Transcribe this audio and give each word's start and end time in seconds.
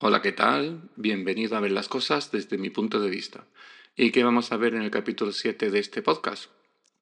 Hola, 0.00 0.22
¿qué 0.22 0.30
tal? 0.30 0.88
Bienvenido 0.94 1.56
a 1.56 1.60
ver 1.60 1.72
las 1.72 1.88
cosas 1.88 2.30
desde 2.30 2.56
mi 2.56 2.70
punto 2.70 3.00
de 3.00 3.10
vista. 3.10 3.48
¿Y 3.96 4.12
qué 4.12 4.22
vamos 4.22 4.52
a 4.52 4.56
ver 4.56 4.76
en 4.76 4.82
el 4.82 4.92
capítulo 4.92 5.32
7 5.32 5.72
de 5.72 5.80
este 5.80 6.02
podcast? 6.02 6.52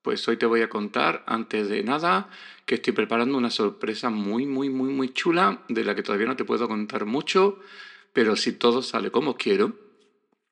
Pues 0.01 0.27
hoy 0.29 0.39
te 0.39 0.47
voy 0.47 0.63
a 0.63 0.71
contar, 0.71 1.23
antes 1.27 1.69
de 1.69 1.83
nada, 1.83 2.31
que 2.65 2.77
estoy 2.77 2.95
preparando 2.95 3.37
una 3.37 3.51
sorpresa 3.51 4.09
muy, 4.09 4.47
muy, 4.47 4.71
muy, 4.71 4.89
muy 4.89 5.13
chula, 5.13 5.63
de 5.69 5.85
la 5.85 5.95
que 5.95 6.03
todavía 6.03 6.27
no 6.27 6.37
te 6.37 6.47
puedo 6.47 6.69
contar 6.69 7.05
mucho, 7.05 7.61
pero 8.15 8.35
si 8.35 8.53
todo 8.53 8.81
sale 8.81 9.11
como 9.11 9.37
quiero, 9.37 9.77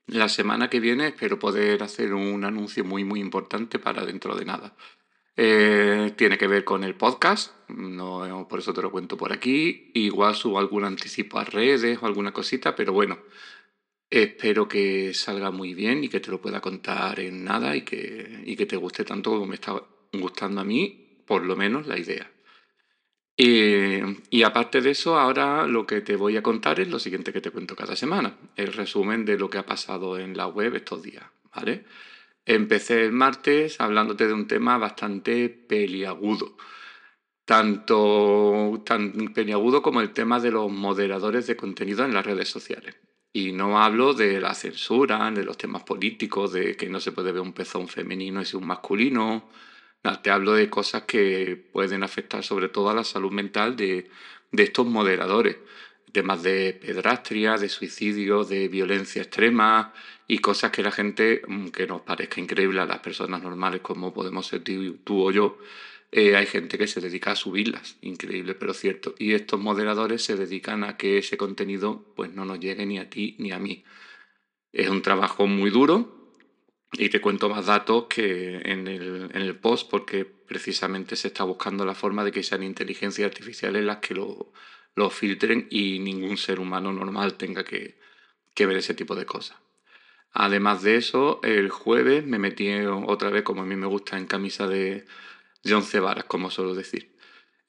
la 0.07 0.29
semana 0.29 0.69
que 0.69 0.81
viene 0.81 1.07
espero 1.07 1.39
poder 1.39 1.83
hacer 1.83 2.13
un 2.13 2.45
anuncio 2.45 2.85
muy, 2.85 3.05
muy 3.05 3.21
importante 3.21 3.79
para 3.79 4.05
dentro 4.05 4.37
de 4.37 4.45
nada. 4.45 4.77
Eh, 5.37 6.13
tiene 6.17 6.39
que 6.39 6.47
ver 6.47 6.65
con 6.65 6.85
el 6.85 6.95
podcast, 6.95 7.53
no, 7.69 8.47
por 8.49 8.61
eso 8.61 8.73
te 8.73 8.83
lo 8.83 8.91
cuento 8.91 9.17
por 9.17 9.33
aquí. 9.33 9.91
Igual 9.95 10.35
subo 10.35 10.59
algún 10.59 10.85
anticipo 10.85 11.39
a 11.39 11.45
redes 11.45 11.99
o 12.01 12.07
alguna 12.07 12.33
cosita, 12.33 12.77
pero 12.77 12.93
bueno, 12.93 13.19
espero 14.11 14.69
que 14.69 15.13
salga 15.15 15.51
muy 15.51 15.75
bien 15.75 16.05
y 16.05 16.09
que 16.09 16.21
te 16.21 16.31
lo 16.31 16.41
pueda 16.41 16.61
contar 16.61 17.19
en 17.21 17.45
nada 17.45 17.75
y 17.77 17.83
que, 17.83 18.43
y 18.45 18.57
que 18.57 18.67
te 18.67 18.77
guste 18.77 19.05
tanto 19.05 19.31
como 19.31 19.47
me 19.47 19.57
está 19.57 19.83
gustando 20.13 20.61
a 20.61 20.65
mí, 20.65 21.23
por 21.27 21.45
lo 21.45 21.57
menos 21.57 21.87
la 21.87 21.99
idea. 21.99 22.31
Eh, 23.37 24.05
y 24.31 24.45
aparte 24.45 24.81
de 24.81 24.91
eso, 24.91 25.19
ahora 25.19 25.67
lo 25.67 25.87
que 25.87 26.01
te 26.01 26.15
voy 26.15 26.37
a 26.37 26.43
contar 26.43 26.79
es 26.79 26.89
lo 26.89 27.01
siguiente 27.01 27.33
que 27.33 27.41
te 27.41 27.51
cuento 27.51 27.75
cada 27.75 27.97
semana, 27.97 28.39
el 28.55 28.73
resumen 28.73 29.25
de 29.25 29.37
lo 29.37 29.51
que 29.51 29.59
ha 29.59 29.67
pasado 29.67 30.19
en 30.19 30.37
la 30.37 30.47
web 30.47 30.77
estos 30.77 31.03
días, 31.03 31.25
¿vale? 31.53 31.85
Empecé 32.47 33.05
el 33.05 33.13
martes 33.13 33.81
hablándote 33.81 34.27
de 34.27 34.35
un 34.35 34.47
tema 34.47 34.77
bastante 34.77 35.49
peliagudo. 35.49 36.57
Tanto 37.47 38.83
tan 38.85 39.33
peliagudo 39.35 39.83
como 39.83 40.01
el 40.01 40.13
tema 40.13 40.41
de 40.41 40.51
los 40.51 40.71
moderadores 40.71 41.47
de 41.47 41.57
contenido 41.57 42.05
en 42.05 42.15
las 42.15 42.27
redes 42.27 42.49
sociales. 42.49 42.97
Y 43.33 43.53
no 43.53 43.83
hablo 43.83 44.15
de 44.15 44.41
la 44.41 44.55
censura, 44.55 45.31
de 45.31 45.45
los 45.45 45.59
temas 45.59 45.83
políticos, 45.83 46.53
de 46.53 46.77
que 46.77 46.89
no 46.89 47.01
se 47.01 47.13
puede 47.13 47.33
ver 47.33 47.41
un 47.41 47.53
pezón 47.53 47.89
femenino 47.89 48.43
y 48.43 48.57
un 48.57 48.67
masculino. 48.67 49.49
No, 50.05 50.21
te 50.21 50.31
hablo 50.31 50.53
de 50.53 50.71
cosas 50.71 51.03
que 51.05 51.57
pueden 51.73 52.03
afectar 52.03 52.45
sobre 52.45 52.69
todo 52.69 52.91
a 52.91 52.95
la 52.95 53.05
salud 53.05 53.33
mental 53.33 53.75
de, 53.75 54.11
de 54.53 54.63
estos 54.63 54.87
moderadores 54.87 55.57
temas 56.15 56.43
de 56.43 56.73
pedrastria, 56.81 57.59
de 57.59 57.69
suicidio, 57.69 58.45
de 58.45 58.69
violencia 58.69 59.21
extrema 59.23 59.93
y 60.29 60.39
cosas 60.39 60.71
que 60.71 60.83
la 60.83 60.93
gente, 60.93 61.43
mm, 61.47 61.69
que 61.69 61.87
nos 61.87 62.03
parezca 62.03 62.41
increíble 62.41 62.81
a 62.81 62.87
las 62.87 63.01
personas 63.01 63.43
normales 63.43 63.83
como 63.83 64.15
podemos 64.15 64.47
ser 64.47 64.63
tú, 64.63 65.23
o 65.27 65.31
yo, 65.33 65.59
eh, 66.13 66.37
hay 66.37 66.47
gente 66.47 66.79
que 66.79 66.87
se 66.87 67.01
dedica 67.01 67.33
a 67.33 67.37
subirlas, 67.37 67.99
increíble 68.01 68.55
pero 68.55 68.73
cierto. 68.75 69.15
Y 69.19 69.33
estos 69.35 69.61
moderadores 69.61 70.23
se 70.23 70.37
dedican 70.37 70.85
a 70.85 70.97
que 70.97 71.19
ese 71.19 71.37
contenido 71.37 72.13
pues 72.17 72.33
no 72.33 72.45
nos 72.45 72.61
llegue 72.61 72.87
ni 72.87 72.99
a 72.99 73.11
ti 73.11 73.37
ni 73.39 73.51
a 73.53 73.59
mí. 73.59 73.85
Es 74.73 74.89
un 74.89 75.03
trabajo 75.03 75.47
muy 75.47 75.71
duro 75.71 76.33
y 76.93 77.09
te 77.09 77.21
cuento 77.21 77.49
más 77.49 77.67
datos 77.67 78.07
que 78.09 78.59
en 78.65 78.87
el, 78.89 79.31
en 79.35 79.43
el 79.43 79.57
post 79.57 79.91
porque 79.91 80.25
precisamente 80.25 81.17
se 81.17 81.29
está 81.29 81.45
buscando 81.45 81.85
la 81.85 81.95
forma 81.95 82.25
de 82.25 82.33
que 82.33 82.43
sean 82.45 82.63
inteligencias 82.63 83.27
artificiales 83.27 83.85
las 83.85 83.99
que 83.99 84.15
lo, 84.15 84.53
lo 84.95 85.11
filtren 85.11 85.67
y 85.71 85.99
ningún 85.99 86.37
ser 86.37 86.61
humano 86.61 86.93
normal 86.93 87.35
tenga 87.35 87.65
que, 87.65 87.97
ver 88.57 88.77
ese 88.77 88.95
tipo 88.95 89.15
de 89.15 89.27
cosas. 89.27 89.59
Además 90.33 90.83
de 90.83 90.97
eso, 90.97 91.41
el 91.43 91.71
jueves 91.71 92.27
me 92.27 92.39
metí 92.39 92.71
otra 93.07 93.31
vez, 93.31 93.43
como 93.43 93.63
a 93.63 93.67
mí 93.67 93.77
me 93.77 93.87
gusta, 93.87 94.17
en 94.17 94.27
camisa 94.27 94.67
de, 94.67 95.05
de 95.63 95.75
once 95.75 96.01
varas, 96.01 96.25
como 96.25 96.51
suelo 96.51 96.75
decir. 96.75 97.15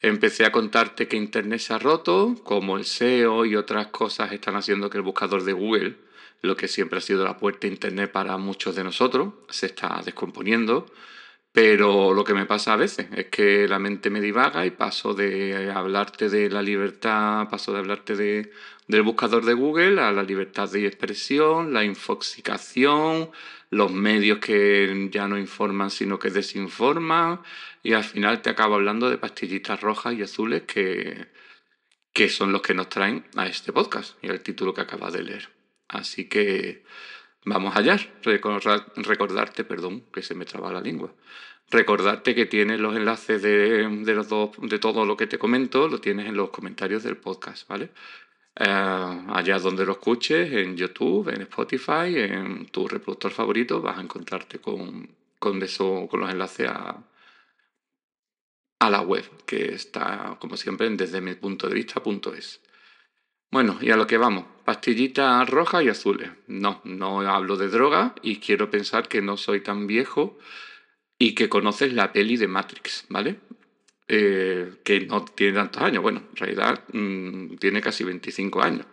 Empecé 0.02 0.46
a 0.46 0.52
contarte 0.52 1.08
que 1.08 1.18
Internet 1.18 1.60
se 1.60 1.74
ha 1.74 1.80
roto, 1.80 2.36
como 2.44 2.78
el 2.78 2.86
SEO 2.86 3.46
y 3.46 3.56
otras 3.56 3.88
cosas 3.88 4.32
están 4.32 4.56
haciendo 4.56 4.90
que 4.90 4.98
el 4.98 5.04
buscador 5.04 5.44
de 5.44 5.54
Google, 5.54 5.96
lo 6.42 6.56
que 6.56 6.68
siempre 6.68 7.00
ha 7.00 7.02
sido 7.02 7.24
la 7.24 7.38
puerta 7.38 7.66
a 7.66 7.70
Internet 7.70 8.12
para 8.12 8.38
muchos 8.38 8.76
de 8.76 8.84
nosotros, 8.84 9.34
se 9.50 9.68
está 9.68 10.02
descomponiendo. 10.06 10.86
Pero 11.56 12.14
lo 12.14 12.26
que 12.26 12.34
me 12.34 12.46
pasa 12.46 12.74
a 12.74 12.76
veces 12.76 13.08
es 13.16 13.28
que 13.28 13.66
la 13.66 13.80
mente 13.80 14.10
me 14.10 14.20
divaga 14.20 14.66
y 14.66 14.72
paso 14.72 15.14
de 15.14 15.72
hablarte 15.74 16.28
de 16.28 16.50
la 16.50 16.62
libertad, 16.62 17.48
paso 17.50 17.72
de 17.72 17.80
hablarte 17.80 18.18
de, 18.18 18.52
del 18.90 19.04
buscador 19.04 19.46
de 19.46 19.54
Google 19.54 20.02
a 20.02 20.12
la 20.12 20.24
libertad 20.24 20.70
de 20.70 20.86
expresión, 20.86 21.74
la 21.74 21.86
infoxicación, 21.86 23.32
los 23.70 23.90
medios 23.90 24.40
que 24.40 25.08
ya 25.10 25.30
no 25.30 25.38
informan 25.38 25.92
sino 25.92 26.20
que 26.20 26.30
desinforman 26.30 27.40
y 27.84 27.94
al 27.94 28.04
final 28.04 28.42
te 28.42 28.50
acabo 28.50 28.76
hablando 28.76 29.10
de 29.10 29.18
pastillitas 29.18 29.80
rojas 29.80 30.14
y 30.14 30.24
azules 30.24 30.64
que, 30.64 31.28
que 32.12 32.28
son 32.28 32.52
los 32.52 32.64
que 32.64 32.74
nos 32.74 32.90
traen 32.90 33.26
a 33.38 33.48
este 33.48 33.72
podcast 33.72 34.22
y 34.22 34.28
el 34.28 34.42
título 34.42 34.74
que 34.74 34.82
acabas 34.82 35.14
de 35.14 35.24
leer. 35.24 35.48
Así 35.88 36.28
que 36.28 36.84
Vamos 37.46 37.76
allá, 37.76 37.96
recordarte, 38.24 39.64
perdón, 39.64 40.06
que 40.12 40.24
se 40.24 40.34
me 40.34 40.46
traba 40.46 40.74
la 40.74 40.82
lengua. 40.82 41.14
Recordarte 41.70 42.34
que 42.34 42.48
tienes 42.48 42.80
los 42.80 42.96
enlaces 42.96 43.40
de, 43.42 43.88
los 44.16 44.30
dos, 44.30 44.50
de 44.62 44.80
todo 44.80 45.06
lo 45.06 45.16
que 45.16 45.28
te 45.28 45.38
comento, 45.38 45.88
lo 45.88 46.02
tienes 46.02 46.28
en 46.28 46.36
los 46.36 46.50
comentarios 46.50 47.04
del 47.04 47.18
podcast, 47.18 47.68
¿vale? 47.68 47.92
Eh, 48.56 48.66
allá 48.66 49.60
donde 49.60 49.86
lo 49.86 49.94
escuches, 49.94 50.52
en 50.54 50.76
YouTube, 50.76 51.30
en 51.30 51.42
Spotify, 51.44 52.16
en 52.16 52.66
tu 52.68 52.88
reproductor 52.88 53.32
favorito, 53.32 53.80
vas 53.80 54.00
a 54.00 54.02
encontrarte 54.02 54.58
con, 54.60 55.08
con, 55.38 55.62
eso, 55.62 56.08
con 56.10 56.22
los 56.22 56.32
enlaces 56.32 56.68
a, 56.68 57.04
a 58.80 58.90
la 58.90 59.02
web, 59.02 59.26
que 59.46 59.74
está, 59.76 60.38
como 60.40 60.58
siempre, 60.58 60.88
en 60.88 60.98
desde 60.98 61.22
mi 61.22 61.36
punto 61.36 61.68
de 61.68 61.76
vista.es. 61.76 62.62
Bueno, 63.56 63.78
y 63.80 63.90
a 63.90 63.96
lo 63.96 64.06
que 64.06 64.18
vamos, 64.18 64.44
pastillitas 64.66 65.50
rojas 65.50 65.82
y 65.82 65.88
azules. 65.88 66.30
No, 66.48 66.82
no 66.84 67.22
hablo 67.22 67.56
de 67.56 67.70
droga 67.70 68.14
y 68.22 68.42
quiero 68.42 68.70
pensar 68.70 69.08
que 69.08 69.22
no 69.22 69.38
soy 69.38 69.62
tan 69.62 69.88
viejo 69.88 70.38
y 71.18 71.36
que 71.36 71.48
conoces 71.48 71.94
la 71.94 72.12
peli 72.12 72.36
de 72.36 72.50
Matrix, 72.50 73.06
¿vale? 73.08 73.40
Eh, 74.10 74.74
que 74.84 75.06
no 75.06 75.24
tiene 75.24 75.54
tantos 75.54 75.82
años, 75.84 76.04
bueno, 76.04 76.24
en 76.32 76.36
realidad 76.36 76.84
mm, 76.92 77.56
tiene 77.56 77.80
casi 77.80 78.04
25 78.04 78.62
años. 78.62 78.88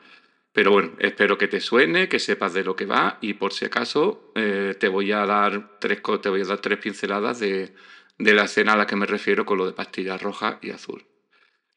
Pero 0.52 0.70
bueno, 0.70 0.92
espero 1.00 1.36
que 1.36 1.48
te 1.48 1.58
suene, 1.58 2.08
que 2.08 2.20
sepas 2.20 2.54
de 2.54 2.62
lo 2.62 2.76
que 2.76 2.86
va 2.86 3.18
y 3.20 3.34
por 3.34 3.52
si 3.52 3.64
acaso 3.64 4.30
eh, 4.36 4.76
te, 4.78 4.86
voy 4.86 5.10
a 5.10 5.26
dar 5.26 5.80
tres, 5.80 6.00
te 6.22 6.28
voy 6.28 6.42
a 6.42 6.44
dar 6.44 6.60
tres 6.60 6.78
pinceladas 6.78 7.40
de, 7.40 7.74
de 8.16 8.32
la 8.32 8.44
escena 8.44 8.74
a 8.74 8.76
la 8.76 8.86
que 8.86 8.94
me 8.94 9.06
refiero 9.06 9.44
con 9.44 9.58
lo 9.58 9.66
de 9.66 9.72
pastillas 9.72 10.22
rojas 10.22 10.58
y 10.62 10.70
azul. 10.70 11.04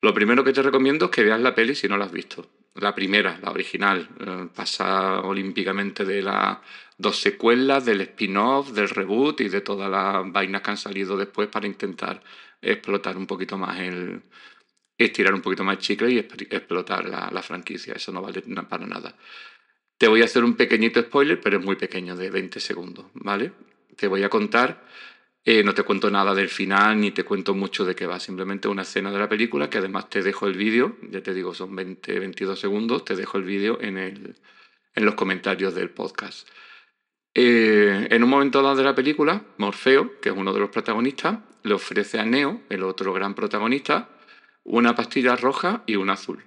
Lo 0.03 0.13
primero 0.13 0.43
que 0.43 0.53
te 0.53 0.61
recomiendo 0.61 1.05
es 1.05 1.11
que 1.11 1.23
veas 1.23 1.41
la 1.41 1.55
peli 1.55 1.73
si 1.73 1.87
no 1.87 1.97
la 1.97 2.05
has 2.05 2.11
visto 2.11 2.47
la 2.75 2.93
primera, 2.93 3.39
la 3.41 3.51
original, 3.51 4.07
eh, 4.19 4.47
pasa 4.53 5.21
olímpicamente 5.21 6.03
de 6.05 6.21
las 6.21 6.57
dos 6.97 7.19
secuelas, 7.19 7.85
del 7.85 8.01
spin-off, 8.01 8.71
del 8.71 8.89
reboot 8.89 9.41
y 9.41 9.49
de 9.49 9.61
todas 9.61 9.89
las 9.89 10.31
vainas 10.31 10.61
que 10.61 10.71
han 10.71 10.77
salido 10.77 11.17
después 11.17 11.47
para 11.47 11.67
intentar 11.67 12.21
explotar 12.61 13.17
un 13.17 13.27
poquito 13.27 13.57
más 13.57 13.79
el. 13.79 14.21
estirar 14.97 15.33
un 15.33 15.41
poquito 15.41 15.63
más 15.63 15.77
el 15.77 15.81
chicle 15.81 16.11
y 16.11 16.17
explotar 16.19 17.07
la, 17.07 17.29
la 17.31 17.41
franquicia. 17.41 17.93
Eso 17.93 18.11
no 18.11 18.21
vale 18.21 18.41
para 18.41 18.85
nada. 18.85 19.15
Te 19.97 20.07
voy 20.07 20.21
a 20.21 20.25
hacer 20.25 20.43
un 20.43 20.55
pequeñito 20.55 21.01
spoiler, 21.01 21.39
pero 21.41 21.59
es 21.59 21.65
muy 21.65 21.77
pequeño, 21.77 22.15
de 22.15 22.29
20 22.29 22.59
segundos, 22.59 23.05
¿vale? 23.13 23.53
Te 23.95 24.07
voy 24.07 24.23
a 24.23 24.29
contar 24.29 24.83
eh, 25.45 25.63
no 25.63 25.73
te 25.73 25.83
cuento 25.83 26.09
nada 26.09 26.33
del 26.33 26.49
final 26.49 26.99
ni 26.99 27.11
te 27.11 27.23
cuento 27.23 27.53
mucho 27.53 27.85
de 27.85 27.95
qué 27.95 28.07
va, 28.07 28.19
simplemente 28.19 28.67
una 28.67 28.81
escena 28.81 29.11
de 29.11 29.19
la 29.19 29.29
película 29.29 29.69
que 29.69 29.77
además 29.77 30.09
te 30.09 30.23
dejo 30.23 30.47
el 30.47 30.57
vídeo, 30.57 30.97
ya 31.09 31.21
te 31.21 31.33
digo, 31.33 31.53
son 31.53 31.75
20, 31.75 32.19
22 32.19 32.59
segundos, 32.59 33.05
te 33.05 33.15
dejo 33.15 33.37
el 33.37 33.43
vídeo 33.43 33.77
en, 33.79 33.97
en 33.97 35.05
los 35.05 35.15
comentarios 35.15 35.75
del 35.75 35.91
podcast. 35.91 36.47
Eh, 37.37 38.07
en 38.09 38.23
un 38.23 38.29
momento 38.29 38.61
dado 38.61 38.77
de 38.77 38.83
la 38.83 38.95
película, 38.95 39.43
Morfeo, 39.57 40.19
que 40.21 40.29
es 40.29 40.35
uno 40.35 40.53
de 40.53 40.59
los 40.61 40.69
protagonistas, 40.69 41.39
le 41.63 41.73
ofrece 41.73 42.17
a 42.17 42.25
Neo, 42.25 42.61
el 42.69 42.83
otro 42.83 43.11
gran 43.13 43.35
protagonista, 43.35 44.09
una 44.63 44.95
pastilla 44.95 45.35
roja 45.35 45.83
y 45.85 45.97
una 45.97 46.13
azul. 46.13 46.43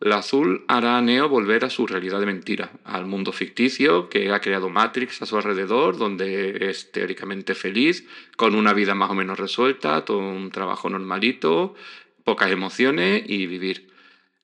La 0.00 0.18
azul 0.18 0.64
hará 0.68 0.96
a 0.96 1.02
Neo 1.02 1.28
volver 1.28 1.64
a 1.64 1.70
su 1.70 1.84
realidad 1.84 2.20
de 2.20 2.26
mentira, 2.26 2.70
al 2.84 3.06
mundo 3.06 3.32
ficticio 3.32 4.08
que 4.08 4.30
ha 4.30 4.40
creado 4.40 4.68
Matrix 4.68 5.22
a 5.22 5.26
su 5.26 5.36
alrededor, 5.36 5.98
donde 5.98 6.70
es 6.70 6.92
teóricamente 6.92 7.56
feliz, 7.56 8.06
con 8.36 8.54
una 8.54 8.72
vida 8.74 8.94
más 8.94 9.10
o 9.10 9.14
menos 9.14 9.40
resuelta, 9.40 10.04
todo 10.04 10.18
un 10.18 10.52
trabajo 10.52 10.88
normalito, 10.88 11.74
pocas 12.22 12.52
emociones 12.52 13.24
y 13.26 13.46
vivir. 13.46 13.88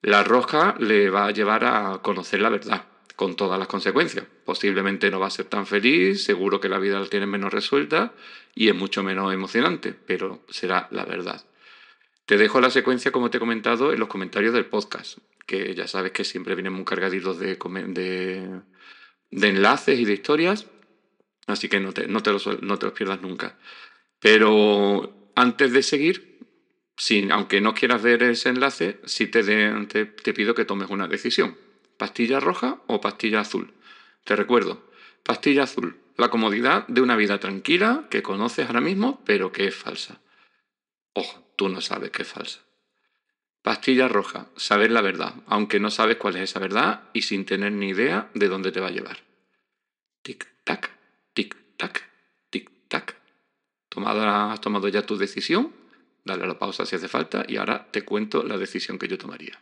La 0.03 0.25
roja 0.25 0.75
le 0.81 1.09
va 1.09 1.27
a 1.27 1.31
llevar 1.31 1.65
a 1.65 2.01
conocer 2.03 2.41
la 2.41 2.49
verdad, 2.49 2.87
con 3.15 3.37
todas 3.37 3.57
las 3.57 3.69
consecuencias. 3.69 4.27
Posiblemente 4.45 5.09
no 5.09 5.21
va 5.21 5.29
a 5.29 5.31
ser 5.31 5.47
tan 5.47 5.67
feliz, 5.67 6.25
seguro 6.25 6.61
que 6.61 6.69
la 6.69 6.81
vida 6.81 6.99
la 6.99 7.07
tiene 7.07 7.27
menos 7.27 7.53
resuelta 7.53 8.13
y 8.57 8.71
es 8.71 8.75
mucho 8.75 9.05
menos 9.05 9.33
emocionante, 9.33 9.95
pero 9.95 10.43
será 10.49 10.89
la 10.91 11.05
verdad. 11.05 11.45
Te 12.27 12.37
dejo 12.37 12.61
la 12.61 12.71
secuencia, 12.71 13.13
como 13.13 13.31
te 13.31 13.37
he 13.37 13.41
comentado, 13.41 13.93
en 13.93 14.01
los 14.01 14.09
comentarios 14.09 14.55
del 14.55 14.67
podcast 14.67 15.19
que 15.47 15.75
ya 15.75 15.87
sabes 15.87 16.13
que 16.13 16.25
siempre 16.25 16.55
vienen 16.55 16.73
muy 16.73 16.85
cargaditos 16.85 17.39
de, 17.39 17.59
enlaces 19.31 19.99
y 19.99 20.05
de 20.05 20.13
historias, 20.13 20.67
así 21.47 21.69
que 21.69 21.81
no 21.81 21.93
te, 21.93 22.07
no, 22.07 22.23
te 22.23 22.33
los, 22.33 22.63
no 22.63 22.79
te 22.79 22.87
los 22.87 22.95
pierdas 22.95 23.21
nunca. 23.21 23.59
Pero 24.21 25.31
antes 25.35 25.73
de 25.73 25.83
seguir, 25.83 26.39
aunque 27.31 27.61
no 27.61 27.75
quieras 27.75 28.03
ver 28.03 28.23
ese 28.23 28.49
enlace, 28.49 29.01
sí 29.05 29.27
te, 29.27 29.43
te, 29.87 30.07
te, 30.07 30.33
pido 30.33 30.55
que 30.55 30.65
tomes 30.65 30.91
una 30.91 31.09
decisión. 31.09 31.57
¿Pastilla 31.99 32.41
roja 32.41 32.83
o 32.87 33.01
pastilla 33.01 33.41
azul? 33.41 33.75
Te 34.25 34.37
recuerdo, 34.37 34.91
pastilla 35.23 35.65
azul, 35.65 35.99
la 36.17 36.31
comodidad 36.31 36.87
de 36.89 37.03
una 37.03 37.17
vida 37.17 37.39
tranquila 37.39 38.07
que 38.11 38.23
conoces 38.23 38.67
ahora 38.67 38.81
mismo, 38.81 39.23
pero 39.27 39.53
que 39.53 39.67
es 39.67 39.75
falsa. 39.75 40.21
Ojo, 41.13 41.44
tú 41.57 41.69
no 41.69 41.81
sabes 41.81 42.11
que 42.11 42.23
es 42.23 42.29
falsa. 42.29 42.61
Pastilla 43.63 44.09
roja, 44.09 44.49
saber 44.57 44.91
la 44.91 45.01
verdad, 45.01 45.35
aunque 45.47 45.81
no 45.81 45.91
sabes 45.91 46.17
cuál 46.17 46.37
es 46.37 46.51
esa 46.51 46.61
verdad 46.61 47.05
y 47.15 47.23
sin 47.23 47.47
tener 47.47 47.73
ni 47.73 47.89
idea 47.89 48.31
de 48.35 48.49
dónde 48.49 48.73
te 48.73 48.81
va 48.81 48.89
a 48.89 48.91
llevar. 48.91 49.19
Tic-tac, 50.23 50.91
tic-tac, 51.35 52.03
tic-tac. 52.51 53.15
¿Has 53.97 54.61
tomado 54.61 54.89
ya 54.89 55.07
tu 55.07 55.17
decisión? 55.17 55.73
Dale 56.25 56.45
a 56.45 56.47
la 56.47 56.59
pausa 56.59 56.85
si 56.85 56.97
hace 56.97 57.09
falta 57.09 57.45
y 57.49 57.57
ahora 57.57 57.87
te 57.91 58.03
cuento 58.03 58.43
la 58.43 58.59
decisión 58.59 58.99
que 58.99 59.09
yo 59.09 59.17
tomaría. 59.19 59.59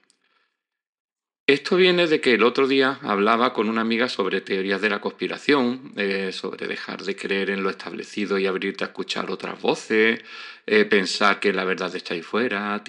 Esto 1.47 1.77
viene 1.77 2.06
de 2.06 2.21
que 2.21 2.35
el 2.35 2.44
otro 2.44 2.69
día 2.69 3.00
hablaba 3.03 3.53
con 3.53 3.69
una 3.69 3.81
amiga 3.81 4.09
sobre 4.09 4.41
teorías 4.41 4.81
de 4.81 4.89
la 4.89 5.00
conspiración, 5.00 5.93
eh, 5.97 6.31
sobre 6.31 6.69
dejar 6.69 7.03
de 7.03 7.17
creer 7.17 7.50
en 7.50 7.65
lo 7.65 7.71
establecido 7.71 8.39
y 8.39 8.47
abrirte 8.47 8.85
a 8.85 8.89
escuchar 8.89 9.29
otras 9.29 9.61
voces, 9.61 10.21
eh, 10.67 10.85
pensar 10.85 11.41
que 11.41 11.53
la 11.53 11.65
verdad 11.65 11.94
está 11.97 12.15
ahí 12.15 12.23
fuera, 12.23 12.81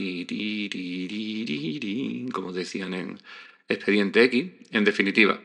como 2.32 2.54
decían 2.54 2.94
en 2.94 3.20
Expediente 3.68 4.24
X. 4.26 4.52
En 4.70 4.84
definitiva, 4.84 5.42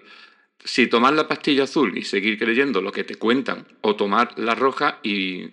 si 0.62 0.86
tomar 0.86 1.14
la 1.14 1.26
pastilla 1.26 1.64
azul 1.64 1.96
y 1.96 2.04
seguir 2.04 2.38
creyendo 2.38 2.82
lo 2.82 2.92
que 2.92 3.04
te 3.04 3.14
cuentan, 3.14 3.66
o 3.80 3.96
tomar 3.96 4.38
la 4.38 4.54
roja 4.54 5.00
y 5.02 5.48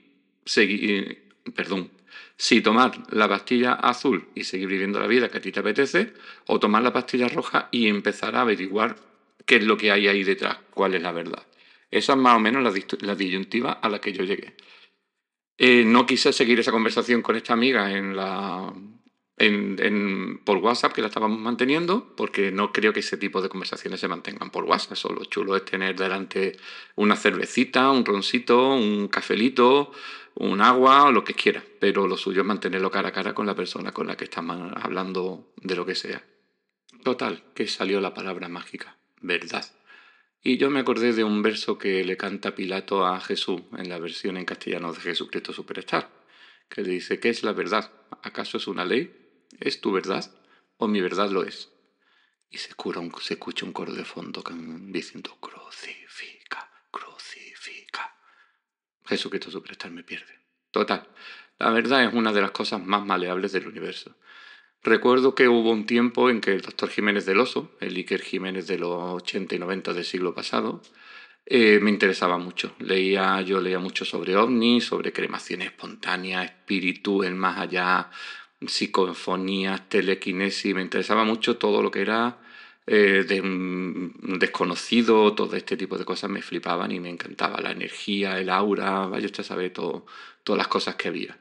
seguir, 0.45 1.29
perdón, 1.55 1.89
si 2.37 2.61
tomar 2.61 2.91
la 3.11 3.27
pastilla 3.27 3.73
azul 3.73 4.29
y 4.35 4.43
seguir 4.43 4.67
viviendo 4.67 4.99
la 4.99 5.07
vida 5.07 5.29
que 5.29 5.37
a 5.37 5.41
ti 5.41 5.51
te 5.51 5.59
apetece, 5.59 6.13
o 6.47 6.59
tomar 6.59 6.83
la 6.83 6.93
pastilla 6.93 7.27
roja 7.27 7.69
y 7.71 7.87
empezar 7.87 8.35
a 8.35 8.41
averiguar 8.41 8.95
qué 9.45 9.57
es 9.57 9.63
lo 9.63 9.77
que 9.77 9.91
hay 9.91 10.07
ahí 10.07 10.23
detrás, 10.23 10.57
cuál 10.71 10.95
es 10.95 11.01
la 11.01 11.11
verdad. 11.11 11.45
Esa 11.91 12.13
es 12.13 12.19
más 12.19 12.35
o 12.35 12.39
menos 12.39 12.63
la, 13.01 13.15
disyuntiva 13.15 13.73
a 13.73 13.89
la 13.89 13.99
que 13.99 14.11
yo 14.11 14.23
llegué. 14.23 14.55
Eh, 15.57 15.83
no 15.85 16.05
quise 16.05 16.33
seguir 16.33 16.59
esa 16.59 16.71
conversación 16.71 17.21
con 17.21 17.35
esta 17.35 17.53
amiga 17.53 17.91
en 17.91 18.15
la, 18.15 18.73
por 20.45 20.57
WhatsApp 20.57 20.93
que 20.93 21.01
la 21.01 21.07
estábamos 21.07 21.39
manteniendo, 21.39 22.15
porque 22.15 22.51
no 22.51 22.71
creo 22.71 22.93
que 22.93 23.01
ese 23.01 23.17
tipo 23.17 23.41
de 23.41 23.49
conversaciones 23.49 23.99
se 23.99 24.07
mantengan 24.07 24.49
por 24.49 24.63
WhatsApp. 24.63 24.93
Eso 24.93 25.09
lo 25.09 25.25
chulo 25.25 25.55
es 25.55 25.65
tener 25.65 25.95
delante 25.95 26.57
una 26.95 27.15
cervecita, 27.15 27.91
un 27.91 28.05
roncito, 28.05 28.69
un 28.75 29.09
cafelito, 29.09 29.91
un 30.35 30.61
agua 30.61 31.05
o 31.05 31.11
lo 31.11 31.23
que 31.23 31.33
quiera, 31.33 31.63
pero 31.79 32.07
lo 32.07 32.17
suyo 32.17 32.41
es 32.41 32.47
mantenerlo 32.47 32.91
cara 32.91 33.09
a 33.09 33.11
cara 33.11 33.33
con 33.33 33.45
la 33.45 33.55
persona 33.55 33.91
con 33.91 34.07
la 34.07 34.15
que 34.15 34.25
estamos 34.25 34.71
hablando 34.81 35.51
de 35.57 35.75
lo 35.75 35.85
que 35.85 35.95
sea. 35.95 36.23
Total, 37.03 37.43
que 37.53 37.67
salió 37.67 38.01
la 38.01 38.13
palabra 38.13 38.47
mágica, 38.49 38.97
verdad. 39.21 39.65
Y 40.41 40.57
yo 40.57 40.69
me 40.69 40.79
acordé 40.79 41.13
de 41.13 41.23
un 41.23 41.41
verso 41.41 41.77
que 41.77 42.03
le 42.03 42.17
canta 42.17 42.55
Pilato 42.55 43.05
a 43.05 43.19
Jesús 43.19 43.61
en 43.77 43.89
la 43.89 43.99
versión 43.99 44.37
en 44.37 44.45
castellano 44.45 44.93
de 44.93 44.99
Jesucristo 44.99 45.53
Superstar, 45.53 46.09
que 46.69 46.83
le 46.83 46.91
dice, 46.91 47.19
¿qué 47.19 47.29
es 47.29 47.43
la 47.43 47.51
verdad? 47.51 47.91
¿Acaso 48.23 48.57
es 48.57 48.67
una 48.67 48.85
ley? 48.85 49.24
¿Es 49.59 49.81
tu 49.81 49.91
verdad? 49.91 50.31
¿O 50.77 50.87
mi 50.87 51.01
verdad 51.01 51.29
lo 51.29 51.43
es? 51.43 51.71
Y 52.49 52.57
se, 52.57 52.69
se 53.21 53.33
escucha 53.33 53.65
un 53.65 53.73
coro 53.73 53.93
de 53.93 54.05
fondo 54.05 54.43
diciendo, 54.91 55.37
crucifica, 55.39 56.69
crucifica. 56.91 58.15
Jesucristo 59.05 59.51
Superstar 59.51 59.91
me 59.91 60.03
pierde. 60.03 60.39
Total, 60.71 61.07
la 61.57 61.69
verdad 61.69 62.03
es 62.03 62.13
una 62.13 62.33
de 62.33 62.41
las 62.41 62.51
cosas 62.51 62.83
más 62.83 63.05
maleables 63.05 63.51
del 63.51 63.67
universo. 63.67 64.15
Recuerdo 64.83 65.33
que 65.33 65.47
hubo 65.47 65.71
un 65.71 65.85
tiempo 65.85 66.29
en 66.29 66.41
que 66.41 66.53
el 66.53 66.61
doctor 66.61 66.89
Jiménez 66.89 67.25
del 67.25 67.39
Oso, 67.39 67.75
el 67.79 67.95
Iker 67.95 68.21
Jiménez 68.21 68.67
de 68.67 68.77
los 68.77 69.15
80 69.23 69.55
y 69.55 69.59
90 69.59 69.93
del 69.93 70.05
siglo 70.05 70.35
pasado, 70.35 70.81
eh, 71.45 71.79
me 71.81 71.89
interesaba 71.89 72.37
mucho. 72.37 72.75
Leía, 72.79 73.41
yo 73.41 73.61
leía 73.61 73.79
mucho 73.79 74.05
sobre 74.05 74.35
ovnis, 74.35 74.85
sobre 74.85 75.11
cremación 75.11 75.61
espontánea, 75.61 76.43
espíritu, 76.43 77.23
el 77.23 77.35
más 77.35 77.59
allá, 77.59 78.11
psicofonías, 78.67 79.89
telequinesis. 79.89 80.73
Me 80.75 80.81
interesaba 80.81 81.23
mucho 81.23 81.57
todo 81.57 81.81
lo 81.81 81.91
que 81.91 82.01
era 82.01 82.37
eh, 82.87 83.25
de 83.27 83.41
desconocido, 84.37 85.33
todo 85.33 85.55
este 85.55 85.75
tipo 85.77 85.97
de 85.97 86.05
cosas 86.05 86.29
me 86.29 86.41
flipaban 86.41 86.91
y 86.91 86.99
me 86.99 87.09
encantaba 87.09 87.59
la 87.61 87.71
energía, 87.71 88.39
el 88.39 88.49
aura, 88.49 89.07
vaya 89.07 89.25
usted 89.25 89.43
sabe 89.43 89.71
todo, 89.71 90.05
todas 90.43 90.57
las 90.57 90.67
cosas 90.67 90.95
que 90.95 91.07
había. 91.07 91.37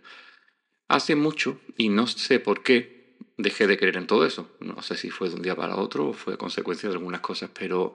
Hace 0.88 1.16
mucho, 1.16 1.60
y 1.76 1.88
no 1.88 2.06
sé 2.06 2.40
por 2.40 2.62
qué, 2.62 3.16
dejé 3.36 3.66
de 3.66 3.76
creer 3.76 3.96
en 3.96 4.06
todo 4.06 4.26
eso. 4.26 4.50
No 4.60 4.80
sé 4.82 4.96
si 4.96 5.10
fue 5.10 5.28
de 5.28 5.36
un 5.36 5.42
día 5.42 5.56
para 5.56 5.76
otro 5.76 6.08
o 6.08 6.12
fue 6.12 6.38
consecuencia 6.38 6.88
de 6.88 6.94
algunas 6.94 7.20
cosas, 7.20 7.50
pero 7.52 7.94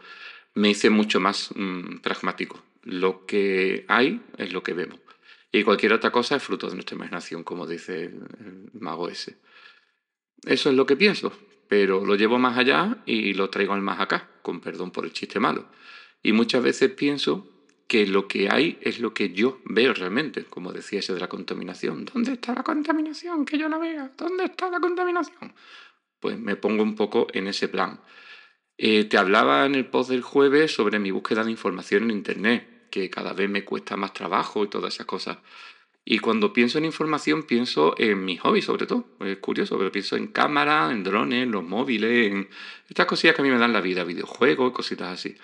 me 0.54 0.70
hice 0.70 0.90
mucho 0.90 1.20
más 1.20 1.50
mm, 1.56 1.98
pragmático. 2.00 2.62
Lo 2.84 3.26
que 3.26 3.86
hay 3.88 4.22
es 4.38 4.54
lo 4.54 4.64
que 4.64 4.74
vemos. 4.74 5.00
Y 5.52 5.64
cualquier 5.64 5.94
otra 5.94 6.12
cosa 6.12 6.36
es 6.36 6.44
fruto 6.44 6.68
de 6.68 6.76
nuestra 6.76 6.96
imaginación, 6.96 7.44
como 7.44 7.66
dice 7.66 8.06
el 8.06 8.70
mago 8.74 9.10
ese. 9.10 9.38
Eso 10.46 10.70
es 10.70 10.76
lo 10.76 10.86
que 10.86 10.96
pienso 10.96 11.34
pero 11.70 12.04
lo 12.04 12.16
llevo 12.16 12.40
más 12.40 12.58
allá 12.58 12.98
y 13.06 13.34
lo 13.34 13.50
traigo 13.52 13.74
al 13.74 13.82
más 13.82 14.02
acá, 14.02 14.28
con 14.42 14.60
perdón 14.60 14.92
por 14.92 15.06
el 15.06 15.14
chiste 15.14 15.40
malo. 15.40 15.68
Y 16.24 16.34
muchas 16.34 16.64
veces 16.64 16.92
pienso 16.92 17.48
que 17.88 18.08
lo 18.08 18.28
que 18.28 18.50
hay 18.50 18.80
es 18.82 19.00
lo 19.00 19.14
que 19.14 19.32
yo 19.32 19.62
veo 19.66 19.94
realmente, 19.94 20.46
como 20.46 20.74
decía 20.74 21.00
ese 21.00 21.14
de 21.14 21.20
la 21.20 21.30
contaminación. 21.30 22.06
¿Dónde 22.06 22.34
está 22.34 22.56
la 22.56 22.64
contaminación? 22.64 23.46
Que 23.46 23.60
yo 23.60 23.70
la 23.70 23.78
vea. 23.78 24.12
¿Dónde 24.18 24.46
está 24.46 24.70
la 24.70 24.80
contaminación? 24.80 25.54
Pues 26.20 26.40
me 26.40 26.56
pongo 26.56 26.82
un 26.82 26.96
poco 26.96 27.28
en 27.34 27.46
ese 27.46 27.68
plan. 27.68 28.02
Eh, 28.76 29.06
te 29.06 29.18
hablaba 29.18 29.68
en 29.68 29.76
el 29.76 29.86
post 29.86 30.10
del 30.10 30.24
jueves 30.24 30.74
sobre 30.74 30.98
mi 30.98 31.12
búsqueda 31.12 31.44
de 31.44 31.52
información 31.52 32.04
en 32.06 32.12
Internet, 32.12 32.68
que 32.90 33.10
cada 33.10 33.34
vez 33.34 33.50
me 33.50 33.66
cuesta 33.66 33.98
más 33.98 34.14
trabajo 34.14 34.64
y 34.64 34.68
todas 34.68 34.94
esas 34.94 35.06
cosas. 35.06 35.38
Y 36.12 36.18
cuando 36.18 36.54
pienso 36.54 36.80
en 36.80 36.86
información, 36.86 37.44
pienso 37.44 37.94
en 38.00 38.26
mi 38.26 38.38
hobby, 38.38 38.64
sobre 38.64 38.88
todo. 38.88 39.06
Es 39.20 39.38
curioso, 39.38 39.78
pero 39.78 39.92
pienso 39.92 40.16
en 40.16 40.28
cámara, 40.28 40.92
en 40.92 41.04
drones, 41.04 41.48
los 41.48 41.64
móviles, 41.64 42.32
en 42.32 42.50
estas 42.90 43.06
cosillas 43.06 43.36
que 43.36 43.44
a 43.44 43.46
mí 43.46 43.52
me 43.52 43.60
dan 43.60 43.74
la 43.74 43.82
vida, 43.82 44.04
videojuegos, 44.04 44.72
cositas 44.72 45.10
así. 45.10 45.36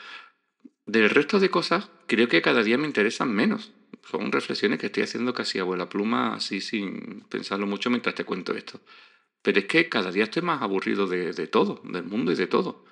Del 0.87 1.09
resto 1.11 1.39
de 1.39 1.51
cosas, 1.51 1.91
creo 2.07 2.27
que 2.27 2.41
cada 2.41 2.63
día 2.63 2.79
me 2.79 2.87
interesan 2.87 3.31
menos. 3.31 3.73
Son 4.09 4.31
reflexiones 4.31 4.79
que 4.79 4.87
estoy 4.87 5.03
haciendo 5.03 5.35
casi 5.35 5.59
a 5.59 5.63
vuela 5.63 5.87
pluma, 5.87 6.33
así 6.33 6.61
sin 6.61 7.21
pensarlo 7.29 7.67
mucho 7.67 7.91
mientras 7.91 8.15
te 8.15 8.23
cuento 8.23 8.55
esto. 8.55 8.81
Pero 9.43 9.59
es 9.59 9.65
que 9.65 9.87
cada 9.87 10.11
día 10.11 10.23
estoy 10.23 10.41
más 10.41 10.63
aburrido 10.63 11.05
de, 11.05 11.33
de 11.33 11.45
todo, 11.45 11.81
del 11.83 12.05
mundo 12.05 12.31
y 12.31 12.35
de 12.35 12.47
todo. 12.47 12.85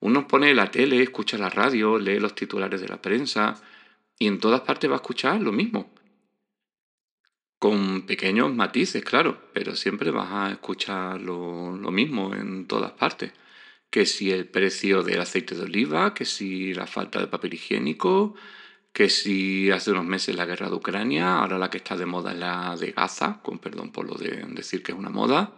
Uno 0.00 0.26
pone 0.26 0.52
la 0.54 0.72
tele, 0.72 1.00
escucha 1.00 1.38
la 1.38 1.50
radio, 1.50 2.00
lee 2.00 2.18
los 2.18 2.34
titulares 2.34 2.80
de 2.80 2.88
la 2.88 3.00
prensa 3.00 3.62
y 4.22 4.28
en 4.28 4.38
todas 4.38 4.60
partes 4.60 4.88
va 4.88 4.94
a 4.94 5.02
escuchar 5.02 5.40
lo 5.40 5.50
mismo 5.50 5.90
con 7.58 8.02
pequeños 8.06 8.52
matices, 8.54 9.04
claro, 9.04 9.50
pero 9.52 9.76
siempre 9.76 10.10
vas 10.10 10.28
a 10.32 10.50
escuchar 10.52 11.20
lo, 11.20 11.90
mismo 11.92 12.34
en 12.34 12.66
todas 12.66 12.92
partes. 12.92 13.32
Que 13.90 14.06
si 14.06 14.32
el 14.32 14.46
precio 14.48 15.02
del 15.02 15.20
aceite 15.20 15.54
de 15.54 15.62
oliva, 15.62 16.12
que 16.14 16.24
si 16.24 16.74
la 16.74 16.86
falta 16.88 17.20
de 17.20 17.28
papel 17.28 17.54
higiénico, 17.54 18.34
que 18.92 19.08
si 19.08 19.70
hace 19.70 19.92
unos 19.92 20.04
meses 20.04 20.34
la 20.36 20.46
guerra 20.46 20.68
de 20.70 20.76
Ucrania, 20.76 21.38
ahora 21.38 21.58
la 21.58 21.70
que 21.70 21.78
está 21.78 21.96
de 21.96 22.06
moda 22.06 22.32
es 22.32 22.38
la 22.38 22.76
de 22.76 22.92
Gaza, 22.92 23.40
con 23.42 23.58
perdón 23.58 23.92
por 23.92 24.06
lo 24.06 24.14
de 24.14 24.44
decir 24.50 24.82
que 24.82 24.92
es 24.92 24.98
una 24.98 25.10
moda. 25.10 25.54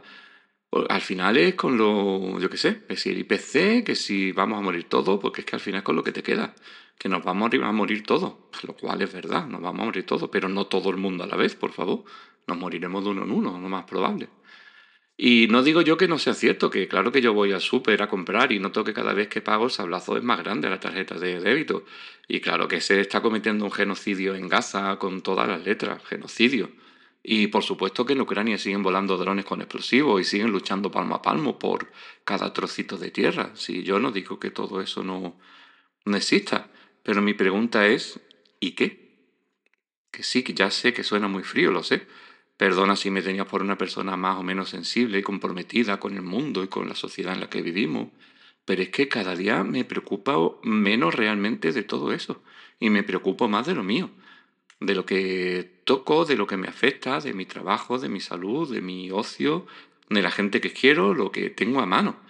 Al 0.91 1.01
final 1.01 1.37
es 1.39 1.55
con 1.55 1.79
lo, 1.79 2.39
yo 2.41 2.51
qué 2.51 2.59
sé, 2.59 2.85
que 2.87 2.97
si 2.97 3.11
el 3.11 3.19
IPC, 3.19 3.85
que 3.85 3.95
si 3.95 4.33
vamos 4.33 4.59
a 4.59 4.63
morir 4.63 4.85
todos, 4.89 5.21
porque 5.21 5.41
es 5.43 5.47
que 5.47 5.57
al 5.57 5.61
final 5.61 5.79
es 5.79 5.85
con 5.85 5.97
lo 5.97 6.05
que 6.05 6.13
te 6.13 6.23
queda 6.23 6.55
que 6.99 7.09
nos 7.09 7.23
vamos 7.23 7.51
a 7.53 7.73
morir 7.73 8.03
todos, 8.03 8.35
lo 8.63 8.75
cual 8.75 9.03
es 9.03 9.13
verdad, 9.13 9.47
nos 9.47 9.61
vamos 9.61 9.83
a 9.83 9.85
morir 9.87 10.07
todos, 10.07 10.29
pero 10.31 10.49
no 10.49 10.67
todo 10.67 10.91
el 10.91 10.97
mundo 10.97 11.25
a 11.25 11.27
la 11.27 11.37
vez, 11.37 11.55
por 11.55 11.73
favor. 11.73 12.05
Nos 12.47 12.59
moriremos 12.59 13.05
de 13.05 13.11
uno 13.11 13.25
en 13.25 13.31
uno, 13.31 13.59
lo 13.59 13.69
más 13.69 13.85
probable. 13.85 14.29
Y 15.17 15.47
no 15.49 15.63
digo 15.63 15.81
yo 15.81 15.97
que 15.97 16.09
no 16.09 16.19
sea 16.19 16.35
cierto, 16.35 16.71
que 16.71 16.89
claro 16.89 17.13
que 17.13 17.21
yo 17.21 17.33
voy 17.33 17.53
al 17.53 17.61
súper 17.61 18.03
a 18.03 18.09
comprar 18.09 18.51
y 18.51 18.59
noto 18.59 18.83
que 18.83 18.93
cada 18.93 19.15
vez 19.15 19.29
que 19.29 19.41
pago 19.41 19.67
el 19.67 19.71
sablazo 19.71 20.17
es 20.17 20.25
más 20.25 20.43
grande 20.43 20.69
la 20.69 20.81
tarjeta 20.81 21.19
de 21.19 21.41
débito. 21.41 21.85
Y 22.27 22.41
claro 22.41 22.67
que 22.67 22.81
se 22.81 23.01
está 23.01 23.23
cometiendo 23.23 23.65
un 23.65 23.71
genocidio 23.71 24.35
en 24.35 24.49
Gaza 24.49 24.99
con 24.99 25.23
todas 25.23 25.47
las 25.47 25.65
letras, 25.65 26.03
genocidio. 26.05 26.73
Y 27.23 27.47
por 27.47 27.63
supuesto 27.63 28.05
que 28.05 28.15
en 28.15 28.21
Ucrania 28.21 28.59
siguen 28.59 28.83
volando 28.83 29.17
drones 29.17 29.45
con 29.45 29.61
explosivos 29.61 30.21
y 30.21 30.25
siguen 30.25 30.51
luchando 30.51 30.91
palmo 30.91 31.15
a 31.15 31.23
palmo 31.23 31.59
por 31.59 31.91
cada 32.25 32.53
trocito 32.53 32.99
de 32.99 33.11
tierra. 33.11 33.53
Si 33.55 33.85
yo 33.85 34.01
no 34.01 34.11
digo 34.11 34.41
que 34.41 34.51
todo 34.51 34.81
eso 34.81 35.05
no, 35.05 35.39
no 36.05 36.17
exista. 36.17 36.71
Pero 37.05 37.21
mi 37.23 37.35
pregunta 37.35 37.87
es, 37.87 38.19
¿y 38.59 38.73
qué? 38.73 39.19
Que 40.11 40.23
sí, 40.23 40.43
que 40.43 40.55
ya 40.55 40.71
sé 40.71 40.93
que 40.93 41.05
suena 41.05 41.29
muy 41.29 41.43
frío, 41.43 41.71
lo 41.71 41.83
sé. 41.83 42.07
Perdona 42.57 42.97
si 42.97 43.11
me 43.11 43.21
tenías 43.21 43.47
por 43.47 43.63
una 43.63 43.77
persona 43.77 44.17
más 44.17 44.39
o 44.39 44.43
menos 44.43 44.71
sensible 44.71 45.19
y 45.19 45.23
comprometida 45.23 46.01
con 46.01 46.15
el 46.15 46.23
mundo 46.23 46.65
y 46.65 46.69
con 46.69 46.89
la 46.89 46.95
sociedad 46.95 47.35
en 47.35 47.41
la 47.41 47.51
que 47.51 47.63
vivimos, 47.63 48.09
pero 48.65 48.81
es 48.81 48.89
que 48.89 49.09
cada 49.09 49.37
día 49.37 49.65
me 49.65 49.85
preocupa 49.85 50.37
menos 50.63 51.15
realmente 51.15 51.73
de 51.73 51.83
todo 51.83 52.13
eso 52.13 52.43
y 52.81 52.89
me 52.89 53.03
preocupo 53.03 53.49
más 53.49 53.67
de 53.67 53.75
lo 53.75 53.83
mío, 53.83 54.11
de 54.81 54.95
lo 54.95 55.05
que 55.05 55.83
toco, 55.85 56.25
de 56.25 56.37
lo 56.37 56.47
que 56.47 56.57
me 56.57 56.69
afecta, 56.69 57.21
de 57.21 57.35
mi 57.35 57.45
trabajo, 57.45 57.99
de 57.99 58.09
mi 58.09 58.21
salud, 58.21 58.73
de 58.73 58.81
mi 58.81 59.11
ocio, 59.11 59.67
de 60.09 60.23
la 60.23 60.31
gente 60.31 60.63
que 60.63 60.73
quiero, 60.73 61.13
lo 61.13 61.33
que 61.33 61.51
tengo 61.51 61.81
a 61.81 61.87
mano 61.87 62.24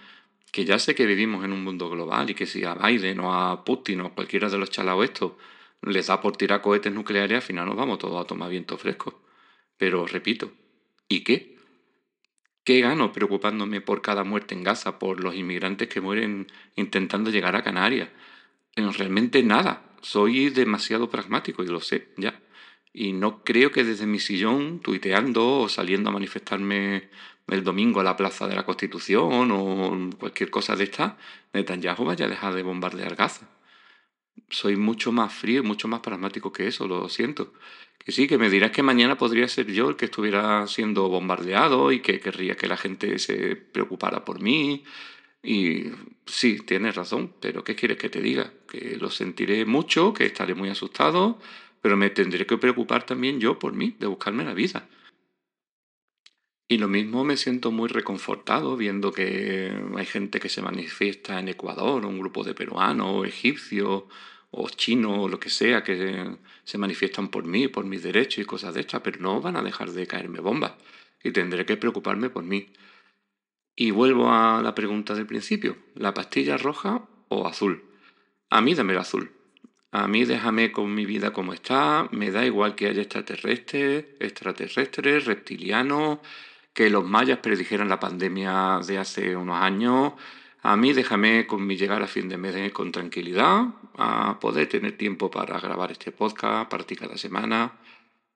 que 0.54 0.64
ya 0.64 0.78
sé 0.78 0.94
que 0.94 1.04
vivimos 1.04 1.44
en 1.44 1.52
un 1.52 1.64
mundo 1.64 1.90
global 1.90 2.30
y 2.30 2.34
que 2.36 2.46
si 2.46 2.62
a 2.64 2.74
Biden 2.74 3.18
o 3.18 3.34
a 3.34 3.64
Putin 3.64 4.02
o 4.02 4.14
cualquiera 4.14 4.48
de 4.48 4.56
los 4.56 4.70
chalaos 4.70 5.02
estos 5.02 5.32
les 5.82 6.06
da 6.06 6.20
por 6.20 6.36
tirar 6.36 6.62
cohetes 6.62 6.92
nucleares, 6.92 7.38
al 7.38 7.42
final 7.42 7.66
nos 7.66 7.74
vamos 7.74 7.98
todos 7.98 8.22
a 8.22 8.24
tomar 8.24 8.50
viento 8.50 8.78
fresco. 8.78 9.20
Pero 9.76 10.06
repito, 10.06 10.52
¿y 11.08 11.24
qué? 11.24 11.56
¿Qué 12.62 12.80
gano 12.80 13.12
preocupándome 13.12 13.80
por 13.80 14.00
cada 14.00 14.22
muerte 14.22 14.54
en 14.54 14.62
Gaza, 14.62 15.00
por 15.00 15.24
los 15.24 15.34
inmigrantes 15.34 15.88
que 15.88 16.00
mueren 16.00 16.46
intentando 16.76 17.30
llegar 17.30 17.56
a 17.56 17.64
Canarias? 17.64 18.10
Realmente 18.76 19.42
nada. 19.42 19.82
Soy 20.02 20.50
demasiado 20.50 21.10
pragmático 21.10 21.64
y 21.64 21.66
lo 21.66 21.80
sé, 21.80 22.12
ya. 22.16 22.40
Y 22.92 23.12
no 23.12 23.42
creo 23.42 23.72
que 23.72 23.82
desde 23.82 24.06
mi 24.06 24.20
sillón, 24.20 24.78
tuiteando 24.78 25.62
o 25.62 25.68
saliendo 25.68 26.10
a 26.10 26.12
manifestarme 26.12 27.08
el 27.48 27.64
domingo 27.64 28.00
a 28.00 28.04
la 28.04 28.16
Plaza 28.16 28.48
de 28.48 28.54
la 28.54 28.64
Constitución 28.64 29.50
o 29.50 30.10
cualquier 30.18 30.50
cosa 30.50 30.76
de 30.76 30.84
esta, 30.84 31.18
Netanyahu 31.52 32.04
vaya 32.04 32.26
a 32.26 32.28
dejar 32.28 32.54
de 32.54 32.62
bombardear 32.62 33.16
Gaza. 33.16 33.48
Soy 34.48 34.76
mucho 34.76 35.12
más 35.12 35.32
frío 35.32 35.60
y 35.60 35.66
mucho 35.66 35.88
más 35.88 36.00
pragmático 36.00 36.52
que 36.52 36.66
eso, 36.66 36.86
lo 36.86 37.08
siento. 37.08 37.52
Que 37.98 38.12
sí, 38.12 38.26
que 38.26 38.38
me 38.38 38.50
dirás 38.50 38.70
que 38.70 38.82
mañana 38.82 39.16
podría 39.16 39.48
ser 39.48 39.72
yo 39.72 39.88
el 39.88 39.96
que 39.96 40.06
estuviera 40.06 40.66
siendo 40.66 41.08
bombardeado 41.08 41.92
y 41.92 42.00
que 42.00 42.20
querría 42.20 42.56
que 42.56 42.66
la 42.66 42.76
gente 42.76 43.18
se 43.18 43.56
preocupara 43.56 44.24
por 44.24 44.40
mí. 44.40 44.84
Y 45.42 45.84
sí, 46.26 46.58
tienes 46.60 46.96
razón, 46.96 47.34
pero 47.40 47.64
¿qué 47.64 47.74
quieres 47.74 47.98
que 47.98 48.08
te 48.08 48.20
diga? 48.20 48.52
Que 48.68 48.96
lo 48.98 49.10
sentiré 49.10 49.64
mucho, 49.66 50.12
que 50.14 50.26
estaré 50.26 50.54
muy 50.54 50.70
asustado, 50.70 51.38
pero 51.80 51.96
me 51.96 52.10
tendré 52.10 52.46
que 52.46 52.58
preocupar 52.58 53.04
también 53.04 53.40
yo 53.40 53.58
por 53.58 53.74
mí, 53.74 53.94
de 53.98 54.06
buscarme 54.06 54.44
la 54.44 54.54
vida. 54.54 54.88
Y 56.66 56.78
lo 56.78 56.88
mismo 56.88 57.24
me 57.24 57.36
siento 57.36 57.70
muy 57.70 57.88
reconfortado 57.88 58.76
viendo 58.76 59.12
que 59.12 59.72
hay 59.96 60.06
gente 60.06 60.40
que 60.40 60.48
se 60.48 60.62
manifiesta 60.62 61.38
en 61.38 61.48
Ecuador, 61.48 62.06
un 62.06 62.18
grupo 62.18 62.42
de 62.42 62.54
peruanos, 62.54 63.26
egipcios, 63.26 64.04
o 64.56 64.68
chinos, 64.70 65.18
o 65.18 65.28
lo 65.28 65.40
que 65.40 65.50
sea, 65.50 65.82
que 65.82 66.36
se 66.64 66.78
manifiestan 66.78 67.28
por 67.28 67.44
mí, 67.44 67.68
por 67.68 67.84
mis 67.84 68.02
derechos 68.02 68.38
y 68.38 68.46
cosas 68.46 68.74
de 68.74 68.80
estas, 68.80 69.02
pero 69.02 69.20
no 69.20 69.40
van 69.40 69.56
a 69.56 69.62
dejar 69.62 69.90
de 69.90 70.06
caerme 70.06 70.40
bombas. 70.40 70.74
Y 71.22 71.32
tendré 71.32 71.66
que 71.66 71.76
preocuparme 71.76 72.30
por 72.30 72.44
mí. 72.44 72.68
Y 73.76 73.90
vuelvo 73.90 74.30
a 74.30 74.62
la 74.62 74.74
pregunta 74.74 75.14
del 75.14 75.26
principio, 75.26 75.76
¿la 75.94 76.14
pastilla 76.14 76.56
roja 76.56 77.08
o 77.28 77.46
azul? 77.46 77.84
A 78.48 78.60
mí 78.60 78.74
dame 78.74 78.92
el 78.92 79.00
azul. 79.00 79.32
A 79.90 80.06
mí 80.08 80.24
déjame 80.24 80.72
con 80.72 80.94
mi 80.94 81.04
vida 81.06 81.32
como 81.32 81.52
está, 81.52 82.08
me 82.12 82.30
da 82.30 82.44
igual 82.46 82.74
que 82.74 82.86
haya 82.86 83.02
extraterrestres, 83.02 84.06
extraterrestres, 84.20 85.24
reptilianos, 85.24 86.18
que 86.74 86.90
los 86.90 87.08
mayas 87.08 87.38
predijeran 87.38 87.88
la 87.88 88.00
pandemia 88.00 88.80
de 88.86 88.98
hace 88.98 89.36
unos 89.36 89.62
años. 89.62 90.14
A 90.62 90.76
mí 90.76 90.92
déjame 90.92 91.46
con 91.46 91.64
mi 91.66 91.76
llegar 91.76 92.02
a 92.02 92.08
fin 92.08 92.28
de 92.28 92.36
mes 92.36 92.72
con 92.72 92.90
tranquilidad, 92.90 93.66
a 93.96 94.38
poder 94.40 94.68
tener 94.68 94.98
tiempo 94.98 95.30
para 95.30 95.60
grabar 95.60 95.92
este 95.92 96.10
podcast 96.10 96.68
para 96.68 96.84
ti 96.84 96.96
cada 96.96 97.16
semana, 97.16 97.78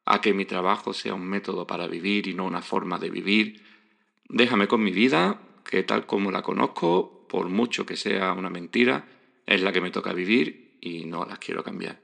a 0.05 0.21
que 0.21 0.33
mi 0.35 0.45
trabajo 0.45 0.93
sea 0.93 1.15
un 1.15 1.27
método 1.27 1.67
para 1.67 1.89
vivir 1.89 2.29
y 2.29 2.35
no 2.35 2.45
una 2.45 2.63
forma 2.63 2.99
de 2.99 3.11
vivir. 3.11 3.65
Déjame 4.29 4.69
con 4.69 4.85
mi 4.85 4.93
vida, 4.93 5.41
que 5.69 5.83
tal 5.83 6.07
como 6.07 6.31
la 6.31 6.43
conozco, 6.43 7.27
por 7.29 7.49
mucho 7.49 7.85
que 7.85 7.97
sea 7.97 8.33
una 8.35 8.51
mentira, 8.51 9.09
es 9.47 9.63
la 9.63 9.73
que 9.73 9.81
me 9.81 9.91
toca 9.91 10.13
vivir 10.13 10.79
y 10.81 11.07
no 11.07 11.25
la 11.25 11.39
quiero 11.39 11.65
cambiar. 11.65 12.01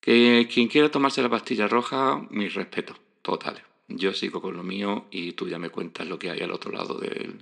Que 0.00 0.48
quien 0.52 0.66
quiera 0.68 0.90
tomarse 0.90 1.22
la 1.22 1.30
pastilla 1.30 1.68
roja, 1.68 2.26
mis 2.30 2.54
respetos 2.54 3.00
totales 3.22 3.75
yo 3.88 4.12
sigo 4.12 4.42
con 4.42 4.56
lo 4.56 4.62
mío 4.62 5.06
y 5.10 5.32
tú 5.32 5.48
ya 5.48 5.58
me 5.58 5.70
cuentas 5.70 6.06
lo 6.06 6.18
que 6.18 6.30
hay 6.30 6.40
al 6.40 6.52
otro 6.52 6.72
lado 6.72 6.98
de 6.98 7.36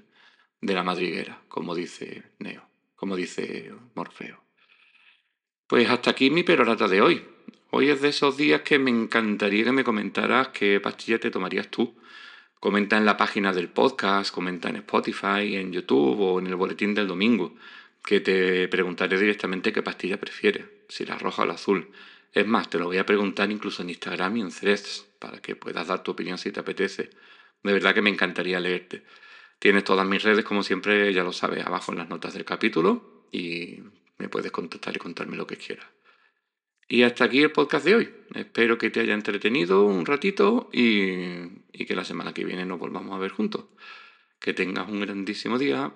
la 0.60 0.82
madriguera, 0.82 1.42
como 1.48 1.74
dice 1.74 2.22
Neo, 2.38 2.62
como 2.96 3.16
dice 3.16 3.72
Morfeo. 3.94 4.44
Pues 5.66 5.88
hasta 5.88 6.10
aquí 6.10 6.30
mi 6.30 6.42
perorata 6.42 6.88
de 6.88 7.00
hoy. 7.00 7.24
Hoy 7.70 7.88
es 7.88 8.02
de 8.02 8.10
esos 8.10 8.36
días 8.36 8.60
que 8.60 8.78
me 8.78 8.90
encantaría 8.90 9.64
que 9.64 9.72
me 9.72 9.82
comentaras 9.82 10.48
qué 10.48 10.78
pastilla 10.78 11.18
te 11.18 11.30
tomarías 11.30 11.68
tú. 11.68 11.96
Comenta 12.60 12.96
en 12.96 13.04
la 13.04 13.16
página 13.16 13.52
del 13.52 13.68
podcast, 13.68 14.32
comenta 14.32 14.68
en 14.68 14.76
Spotify, 14.76 15.56
en 15.56 15.72
YouTube 15.72 16.20
o 16.20 16.38
en 16.38 16.46
el 16.46 16.54
boletín 16.54 16.94
del 16.94 17.08
domingo, 17.08 17.54
que 18.04 18.20
te 18.20 18.68
preguntaré 18.68 19.18
directamente 19.18 19.72
qué 19.72 19.82
pastilla 19.82 20.20
prefieres, 20.20 20.66
si 20.88 21.04
la 21.04 21.18
roja 21.18 21.42
o 21.42 21.46
la 21.46 21.54
azul. 21.54 21.90
Es 22.34 22.46
más, 22.48 22.68
te 22.68 22.78
lo 22.78 22.86
voy 22.86 22.98
a 22.98 23.06
preguntar 23.06 23.50
incluso 23.52 23.82
en 23.82 23.90
Instagram 23.90 24.36
y 24.36 24.40
en 24.40 24.50
Threads 24.50 25.06
para 25.20 25.40
que 25.40 25.54
puedas 25.54 25.86
dar 25.86 26.02
tu 26.02 26.10
opinión 26.10 26.36
si 26.36 26.50
te 26.50 26.58
apetece. 26.58 27.10
De 27.62 27.72
verdad 27.72 27.94
que 27.94 28.02
me 28.02 28.10
encantaría 28.10 28.58
leerte. 28.58 29.04
Tienes 29.60 29.84
todas 29.84 30.06
mis 30.06 30.22
redes, 30.22 30.44
como 30.44 30.64
siempre, 30.64 31.12
ya 31.14 31.22
lo 31.22 31.32
sabes, 31.32 31.64
abajo 31.64 31.92
en 31.92 31.98
las 31.98 32.08
notas 32.08 32.34
del 32.34 32.44
capítulo 32.44 33.26
y 33.30 33.78
me 34.18 34.28
puedes 34.28 34.50
contactar 34.50 34.96
y 34.96 34.98
contarme 34.98 35.36
lo 35.36 35.46
que 35.46 35.56
quieras. 35.56 35.86
Y 36.88 37.04
hasta 37.04 37.24
aquí 37.24 37.40
el 37.40 37.52
podcast 37.52 37.84
de 37.86 37.94
hoy. 37.94 38.14
Espero 38.34 38.78
que 38.78 38.90
te 38.90 39.00
haya 39.00 39.14
entretenido 39.14 39.84
un 39.84 40.04
ratito 40.04 40.68
y, 40.72 41.44
y 41.72 41.86
que 41.86 41.94
la 41.94 42.04
semana 42.04 42.34
que 42.34 42.44
viene 42.44 42.66
nos 42.66 42.80
volvamos 42.80 43.14
a 43.14 43.18
ver 43.18 43.30
juntos. 43.30 43.66
Que 44.40 44.52
tengas 44.52 44.88
un 44.88 45.00
grandísimo 45.00 45.56
día 45.56 45.94